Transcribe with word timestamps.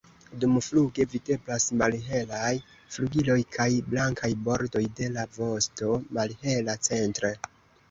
Dumfluge 0.43 1.05
videblas 1.11 1.67
malhelaj 1.81 2.49
flugiloj 2.95 3.37
kaj 3.59 3.69
blankaj 3.93 4.31
bordoj 4.49 4.83
de 5.03 5.13
la 5.21 5.29
vosto, 5.39 5.95
malhela 6.19 6.79
centre. 6.91 7.35